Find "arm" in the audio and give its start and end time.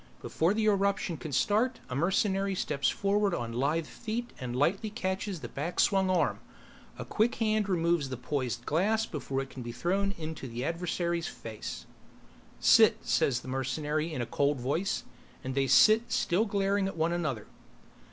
6.09-6.39